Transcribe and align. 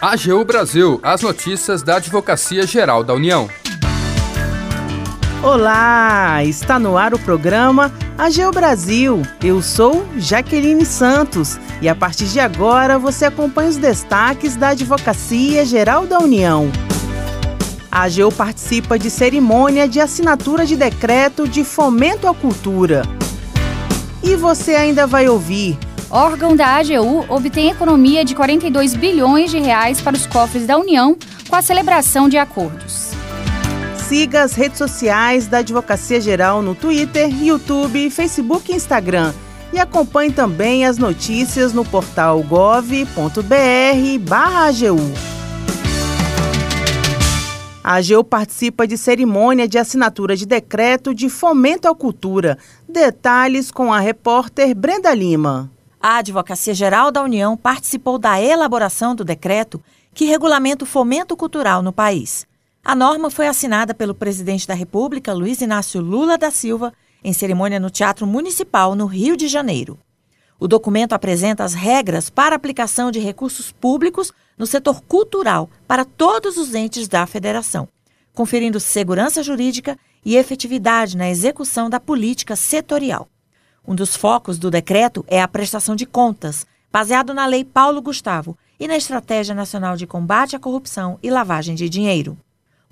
AGU 0.00 0.44
Brasil, 0.44 1.00
as 1.02 1.22
notícias 1.22 1.82
da 1.82 1.96
Advocacia 1.96 2.64
Geral 2.64 3.02
da 3.02 3.14
União. 3.14 3.50
Olá, 5.42 6.44
está 6.44 6.78
no 6.78 6.96
ar 6.96 7.14
o 7.14 7.18
programa 7.18 7.92
AGU 8.16 8.52
Brasil. 8.54 9.22
Eu 9.42 9.60
sou 9.60 10.06
Jaqueline 10.16 10.86
Santos 10.86 11.58
e 11.82 11.88
a 11.88 11.96
partir 11.96 12.26
de 12.26 12.38
agora 12.38 12.96
você 12.96 13.24
acompanha 13.24 13.70
os 13.70 13.76
destaques 13.76 14.54
da 14.54 14.68
Advocacia 14.68 15.64
Geral 15.64 16.06
da 16.06 16.20
União. 16.20 16.70
A 17.90 18.02
AGU 18.02 18.30
participa 18.30 18.96
de 18.96 19.10
cerimônia 19.10 19.88
de 19.88 19.98
assinatura 19.98 20.64
de 20.64 20.76
decreto 20.76 21.48
de 21.48 21.64
fomento 21.64 22.28
à 22.28 22.34
cultura. 22.34 23.02
E 24.22 24.36
você 24.36 24.76
ainda 24.76 25.08
vai 25.08 25.28
ouvir 25.28 25.76
órgão 26.10 26.56
da 26.56 26.76
AGU 26.76 27.24
obtém 27.28 27.70
economia 27.70 28.24
de 28.24 28.34
42 28.34 28.94
bilhões 28.94 29.50
de 29.50 29.58
reais 29.58 30.00
para 30.00 30.16
os 30.16 30.26
cofres 30.26 30.66
da 30.66 30.78
União 30.78 31.16
com 31.48 31.56
a 31.56 31.62
celebração 31.62 32.28
de 32.28 32.38
acordos. 32.38 33.10
Siga 34.08 34.42
as 34.42 34.54
redes 34.54 34.78
sociais 34.78 35.46
da 35.46 35.58
Advocacia 35.58 36.20
Geral 36.20 36.62
no 36.62 36.74
Twitter, 36.74 37.28
YouTube, 37.42 38.10
Facebook 38.10 38.72
e 38.72 38.76
Instagram. 38.76 39.34
E 39.70 39.78
acompanhe 39.78 40.32
também 40.32 40.86
as 40.86 40.96
notícias 40.96 41.74
no 41.74 41.84
portal 41.84 42.42
gov.br/agu. 42.42 43.08
A 47.84 47.96
AGU 47.96 48.24
participa 48.24 48.86
de 48.86 48.96
cerimônia 48.96 49.68
de 49.68 49.78
assinatura 49.78 50.34
de 50.34 50.46
decreto 50.46 51.14
de 51.14 51.28
fomento 51.28 51.86
à 51.86 51.94
cultura. 51.94 52.56
Detalhes 52.88 53.70
com 53.70 53.92
a 53.92 54.00
repórter 54.00 54.74
Brenda 54.74 55.14
Lima. 55.14 55.70
A 56.00 56.18
Advocacia 56.18 56.72
Geral 56.74 57.10
da 57.10 57.24
União 57.24 57.56
participou 57.56 58.18
da 58.18 58.40
elaboração 58.40 59.16
do 59.16 59.24
decreto 59.24 59.82
que 60.14 60.26
regulamenta 60.26 60.84
o 60.84 60.86
fomento 60.86 61.36
cultural 61.36 61.82
no 61.82 61.92
país. 61.92 62.46
A 62.84 62.94
norma 62.94 63.30
foi 63.30 63.48
assinada 63.48 63.92
pelo 63.92 64.14
presidente 64.14 64.66
da 64.66 64.74
República, 64.74 65.32
Luiz 65.32 65.60
Inácio 65.60 66.00
Lula 66.00 66.38
da 66.38 66.52
Silva, 66.52 66.92
em 67.22 67.32
cerimônia 67.32 67.80
no 67.80 67.90
Teatro 67.90 68.28
Municipal, 68.28 68.94
no 68.94 69.06
Rio 69.06 69.36
de 69.36 69.48
Janeiro. 69.48 69.98
O 70.60 70.68
documento 70.68 71.14
apresenta 71.14 71.64
as 71.64 71.74
regras 71.74 72.30
para 72.30 72.54
aplicação 72.54 73.10
de 73.10 73.18
recursos 73.18 73.72
públicos 73.72 74.32
no 74.56 74.66
setor 74.66 75.02
cultural 75.02 75.68
para 75.86 76.04
todos 76.04 76.56
os 76.56 76.74
entes 76.74 77.08
da 77.08 77.26
federação, 77.26 77.88
conferindo 78.32 78.78
segurança 78.78 79.42
jurídica 79.42 79.98
e 80.24 80.36
efetividade 80.36 81.16
na 81.16 81.28
execução 81.28 81.90
da 81.90 81.98
política 81.98 82.54
setorial. 82.54 83.28
Um 83.88 83.94
dos 83.94 84.14
focos 84.14 84.58
do 84.58 84.70
decreto 84.70 85.24
é 85.26 85.40
a 85.40 85.48
prestação 85.48 85.96
de 85.96 86.04
contas, 86.04 86.66
baseado 86.92 87.32
na 87.32 87.46
Lei 87.46 87.64
Paulo 87.64 88.02
Gustavo 88.02 88.54
e 88.78 88.86
na 88.86 88.98
Estratégia 88.98 89.54
Nacional 89.54 89.96
de 89.96 90.06
Combate 90.06 90.54
à 90.54 90.58
Corrupção 90.58 91.18
e 91.22 91.30
Lavagem 91.30 91.74
de 91.74 91.88
Dinheiro. 91.88 92.36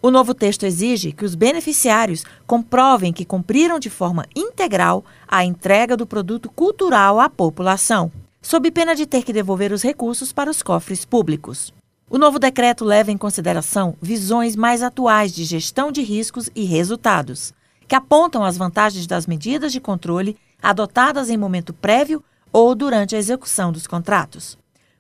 O 0.01 0.11
novo 0.11 0.33
texto 0.33 0.65
exige 0.65 1.13
que 1.13 1.27
os 1.27 1.35
beneficiários 1.35 2.25
comprovem 2.47 3.13
que 3.13 3.27
cumpriram 3.27 3.79
de 3.79 3.91
forma 3.91 4.25
integral 4.35 5.05
a 5.29 5.45
entrega 5.45 5.99
do 5.99 6.07
produto 6.07 6.49
cultural 6.49 7.21
à 7.21 7.29
população, 7.29 8.11
sob 8.41 8.71
pena 8.71 8.97
de 8.97 9.05
ter 9.05 9.23
que 9.23 9.35
devolver 9.35 9.73
os 9.73 9.83
recursos 9.83 10.33
para 10.33 10.51
os 10.51 10.63
cofres 10.63 11.05
públicos. 11.05 11.75
O 12.09 12.17
novo 12.17 12.39
decreto 12.39 12.87
leva 12.87 13.13
em 13.13 13.19
consideração 13.19 13.95
visões 14.01 14.57
mais 14.57 14.83
atuais 14.83 15.35
de 15.35 15.45
gestão 15.45 15.93
de 15.93 16.01
riscos 16.01 16.49
e 16.57 16.65
resultados, 16.65 17.53
que 17.87 17.95
apontam 17.95 18.43
as 18.43 18.57
vantagens 18.57 19.07
das 19.07 19.27
medidas 19.27 19.73
de 19.73 19.81
controle 19.81 20.39
adotadas 20.63 21.31
em 21.31 21.37
momento 21.37 21.73
prévio 21.73 22.23
ou 22.53 22.75
durante 22.75 23.15
a 23.15 23.19
execução 23.19 23.71
dos 23.73 23.87
contratos. 23.87 24.59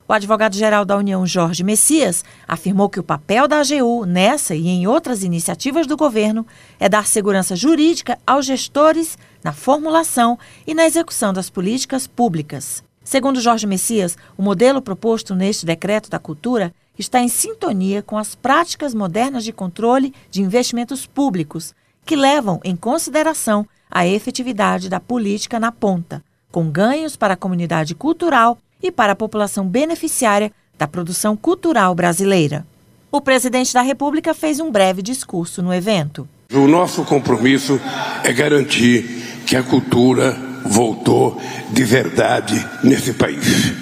O 0.08 0.12
advogado-geral 0.12 0.84
da 0.84 0.96
União, 0.96 1.26
Jorge 1.26 1.64
Messias, 1.64 2.24
afirmou 2.46 2.88
que 2.88 3.00
o 3.00 3.02
papel 3.02 3.48
da 3.48 3.58
AGU 3.58 4.06
nessa 4.06 4.54
e 4.54 4.68
em 4.68 4.86
outras 4.86 5.24
iniciativas 5.24 5.84
do 5.84 5.96
governo 5.96 6.46
é 6.78 6.88
dar 6.88 7.06
segurança 7.06 7.56
jurídica 7.56 8.16
aos 8.24 8.46
gestores 8.46 9.18
na 9.42 9.52
formulação 9.52 10.38
e 10.64 10.74
na 10.74 10.86
execução 10.86 11.32
das 11.32 11.50
políticas 11.50 12.06
públicas. 12.06 12.84
Segundo 13.02 13.40
Jorge 13.40 13.66
Messias, 13.66 14.16
o 14.36 14.42
modelo 14.42 14.80
proposto 14.80 15.34
neste 15.34 15.66
decreto 15.66 16.08
da 16.08 16.20
cultura 16.20 16.72
está 16.96 17.20
em 17.20 17.28
sintonia 17.28 18.00
com 18.00 18.16
as 18.16 18.36
práticas 18.36 18.94
modernas 18.94 19.44
de 19.44 19.52
controle 19.52 20.14
de 20.30 20.40
investimentos 20.40 21.04
públicos, 21.04 21.74
que 22.04 22.14
levam 22.14 22.60
em 22.62 22.76
consideração 22.76 23.66
a 23.90 24.06
efetividade 24.06 24.88
da 24.88 25.00
política 25.00 25.58
na 25.58 25.72
ponta, 25.72 26.22
com 26.50 26.70
ganhos 26.70 27.16
para 27.16 27.34
a 27.34 27.36
comunidade 27.36 27.94
cultural 27.94 28.58
e 28.82 28.90
para 28.90 29.12
a 29.12 29.16
população 29.16 29.66
beneficiária 29.66 30.52
da 30.78 30.86
produção 30.86 31.36
cultural 31.36 31.94
brasileira. 31.94 32.66
O 33.10 33.20
presidente 33.20 33.72
da 33.72 33.82
República 33.82 34.34
fez 34.34 34.60
um 34.60 34.70
breve 34.70 35.00
discurso 35.00 35.62
no 35.62 35.72
evento. 35.72 36.28
O 36.52 36.66
nosso 36.68 37.04
compromisso 37.04 37.80
é 38.22 38.32
garantir 38.32 39.42
que 39.46 39.56
a 39.56 39.62
cultura 39.62 40.36
voltou 40.64 41.40
de 41.70 41.84
verdade 41.84 42.64
nesse 42.82 43.14
país. 43.14 43.72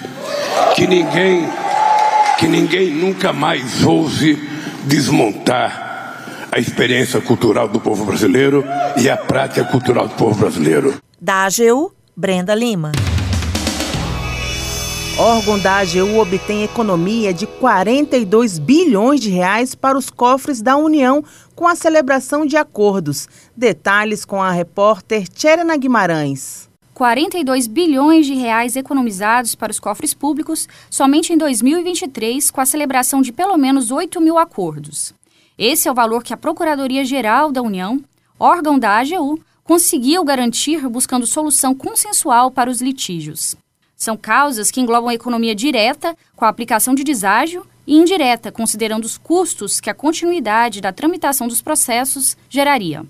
Que 0.75 0.87
ninguém, 0.87 1.49
que 2.39 2.47
ninguém 2.47 2.91
nunca 2.91 3.33
mais 3.33 3.83
ouse 3.85 4.39
desmontar 4.85 5.84
a 6.55 6.59
experiência 6.61 7.21
cultural 7.21 7.67
do 7.67 7.81
povo 7.81 8.05
brasileiro 8.05 8.65
e 8.97 9.11
a 9.11 9.17
prática 9.17 9.65
cultural 9.65 10.07
do 10.07 10.15
povo 10.15 10.39
brasileiro. 10.39 11.03
Da 11.21 11.47
AGU, 11.47 11.93
Brenda 12.17 12.55
Lima. 12.55 12.93
Órgão 15.19 15.59
da 15.59 15.79
AGU 15.79 16.17
obtém 16.17 16.63
economia 16.63 17.35
de 17.35 17.45
42 17.45 18.61
bilhões 18.61 19.21
de 19.21 19.31
reais 19.31 19.75
para 19.75 19.99
os 19.99 20.09
cofres 20.09 20.63
da 20.63 20.77
União 20.77 21.25
com 21.57 21.67
a 21.67 21.75
celebração 21.75 22.47
de 22.47 22.57
acordos. 22.57 23.27
Detalhes 23.57 24.25
com 24.25 24.41
a 24.41 24.53
repórter 24.53 25.27
Tcherena 25.27 25.77
Guimarães. 25.77 26.71
42 26.95 27.67
bilhões 27.67 28.27
de 28.27 28.35
reais 28.35 28.77
economizados 28.77 29.57
para 29.57 29.73
os 29.73 29.81
cofres 29.81 30.15
públicos 30.15 30.69
somente 30.89 31.33
em 31.33 31.37
2023, 31.37 32.49
com 32.53 32.61
a 32.61 32.67
celebração 32.67 33.21
de 33.21 33.33
pelo 33.33 33.57
menos 33.57 33.91
8 33.91 34.21
mil 34.21 34.39
acordos. 34.39 35.13
Esse 35.57 35.87
é 35.87 35.91
o 35.91 35.95
valor 35.95 36.25
que 36.25 36.35
a 36.35 36.37
Procuradoria-Geral 36.37 37.53
da 37.53 37.63
União, 37.63 38.03
órgão 38.41 38.77
da 38.77 38.99
AGU, 38.99 39.41
conseguiu 39.63 40.25
garantir 40.25 40.89
buscando 40.89 41.27
solução 41.27 41.75
consensual 41.75 42.51
para 42.51 42.69
os 42.69 42.83
litígios. 42.83 43.55
São 43.97 44.17
causas 44.17 44.73
que 44.73 44.81
englobam 44.81 45.09
a 45.09 45.15
economia 45.15 45.55
direta, 45.55 46.17
com 46.35 46.45
a 46.45 46.49
aplicação 46.49 46.93
de 46.93 47.05
deságio, 47.05 47.65
e 47.87 47.97
indireta, 47.97 48.51
considerando 48.51 49.05
os 49.05 49.17
custos 49.17 49.79
que 49.79 49.89
a 49.89 49.95
continuidade 49.95 50.81
da 50.81 50.93
tramitação 50.93 51.47
dos 51.47 51.63
processos 51.63 52.37
geraria. 52.49 53.05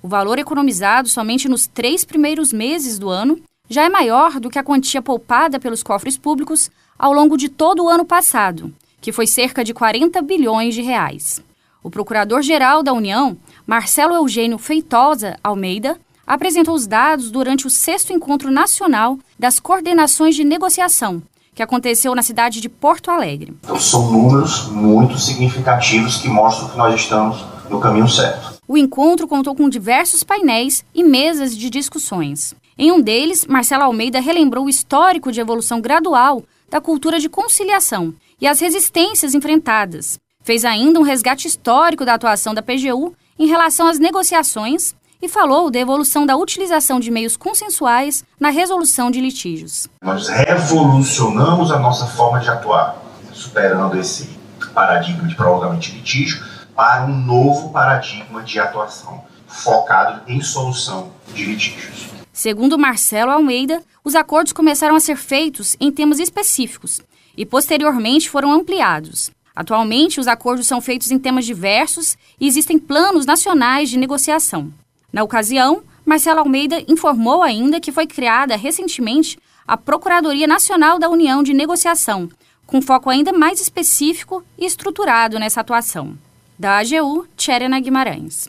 O 0.00 0.06
valor 0.06 0.38
economizado 0.38 1.08
somente 1.08 1.48
nos 1.48 1.66
três 1.66 2.04
primeiros 2.04 2.52
meses 2.52 2.98
do 2.98 3.08
ano 3.08 3.40
já 3.68 3.84
é 3.84 3.88
maior 3.88 4.38
do 4.38 4.48
que 4.48 4.58
a 4.58 4.62
quantia 4.62 5.02
poupada 5.02 5.58
pelos 5.58 5.82
cofres 5.82 6.16
públicos 6.16 6.70
ao 6.96 7.12
longo 7.12 7.36
de 7.36 7.48
todo 7.48 7.84
o 7.84 7.88
ano 7.88 8.04
passado, 8.04 8.72
que 9.00 9.12
foi 9.12 9.26
cerca 9.26 9.64
de 9.64 9.74
40 9.74 10.22
bilhões 10.22 10.74
de 10.74 10.82
reais. 10.82 11.42
O 11.82 11.90
Procurador-Geral 11.90 12.82
da 12.82 12.92
União, 12.92 13.36
Marcelo 13.66 14.14
Eugênio 14.14 14.58
Feitosa 14.58 15.36
Almeida, 15.42 15.98
apresentou 16.26 16.74
os 16.74 16.86
dados 16.86 17.30
durante 17.30 17.66
o 17.66 17.70
sexto 17.70 18.12
encontro 18.12 18.50
nacional 18.50 19.18
das 19.38 19.60
coordenações 19.60 20.34
de 20.34 20.44
negociação, 20.44 21.22
que 21.54 21.62
aconteceu 21.62 22.14
na 22.14 22.22
cidade 22.22 22.60
de 22.60 22.68
Porto 22.68 23.10
Alegre. 23.10 23.56
Então, 23.62 23.78
são 23.78 24.10
números 24.10 24.68
muito 24.68 25.18
significativos 25.18 26.16
que 26.18 26.28
mostram 26.28 26.68
que 26.68 26.76
nós 26.76 26.94
estamos 26.94 27.44
no 27.70 27.80
caminho 27.80 28.08
certo. 28.08 28.58
O 28.66 28.76
encontro 28.76 29.26
contou 29.26 29.54
com 29.54 29.68
diversos 29.68 30.22
painéis 30.22 30.84
e 30.94 31.02
mesas 31.02 31.56
de 31.56 31.70
discussões. 31.70 32.54
Em 32.76 32.92
um 32.92 33.00
deles, 33.00 33.46
Marcelo 33.46 33.84
Almeida 33.84 34.20
relembrou 34.20 34.66
o 34.66 34.68
histórico 34.68 35.32
de 35.32 35.40
evolução 35.40 35.80
gradual 35.80 36.42
da 36.68 36.80
cultura 36.80 37.18
de 37.18 37.28
conciliação 37.28 38.14
e 38.40 38.46
as 38.46 38.60
resistências 38.60 39.34
enfrentadas, 39.34 40.18
Fez 40.48 40.64
ainda 40.64 40.98
um 40.98 41.02
resgate 41.02 41.46
histórico 41.46 42.06
da 42.06 42.14
atuação 42.14 42.54
da 42.54 42.62
PGU 42.62 43.14
em 43.38 43.46
relação 43.48 43.86
às 43.86 43.98
negociações 43.98 44.94
e 45.20 45.28
falou 45.28 45.70
da 45.70 45.78
evolução 45.78 46.24
da 46.24 46.38
utilização 46.38 46.98
de 46.98 47.10
meios 47.10 47.36
consensuais 47.36 48.24
na 48.40 48.48
resolução 48.48 49.10
de 49.10 49.20
litígios. 49.20 49.88
Nós 50.02 50.26
revolucionamos 50.26 51.70
a 51.70 51.78
nossa 51.78 52.06
forma 52.06 52.40
de 52.40 52.48
atuar, 52.48 52.96
superando 53.30 53.98
esse 53.98 54.26
paradigma 54.72 55.28
de 55.28 55.34
prolongamento 55.34 55.80
de 55.80 55.98
litígio 55.98 56.42
para 56.74 57.04
um 57.04 57.14
novo 57.14 57.68
paradigma 57.68 58.42
de 58.42 58.58
atuação 58.58 59.22
focado 59.46 60.22
em 60.26 60.40
solução 60.40 61.10
de 61.34 61.44
litígios. 61.44 62.06
Segundo 62.32 62.78
Marcelo 62.78 63.32
Almeida, 63.32 63.82
os 64.02 64.14
acordos 64.14 64.54
começaram 64.54 64.96
a 64.96 65.00
ser 65.00 65.16
feitos 65.18 65.76
em 65.78 65.92
temas 65.92 66.18
específicos 66.18 67.02
e 67.36 67.44
posteriormente 67.44 68.30
foram 68.30 68.50
ampliados. 68.50 69.30
Atualmente, 69.58 70.20
os 70.20 70.28
acordos 70.28 70.68
são 70.68 70.80
feitos 70.80 71.10
em 71.10 71.18
temas 71.18 71.44
diversos 71.44 72.16
e 72.38 72.46
existem 72.46 72.78
planos 72.78 73.26
nacionais 73.26 73.90
de 73.90 73.98
negociação. 73.98 74.72
Na 75.12 75.24
ocasião, 75.24 75.82
Marcelo 76.06 76.38
Almeida 76.38 76.80
informou 76.86 77.42
ainda 77.42 77.80
que 77.80 77.90
foi 77.90 78.06
criada 78.06 78.54
recentemente 78.54 79.36
a 79.66 79.76
Procuradoria 79.76 80.46
Nacional 80.46 80.96
da 80.96 81.08
União 81.08 81.42
de 81.42 81.52
Negociação, 81.52 82.28
com 82.68 82.80
foco 82.80 83.10
ainda 83.10 83.32
mais 83.32 83.60
específico 83.60 84.44
e 84.56 84.64
estruturado 84.64 85.40
nessa 85.40 85.60
atuação. 85.60 86.16
Da 86.56 86.78
AGU, 86.78 87.26
Tcherena 87.36 87.80
Guimarães. 87.80 88.48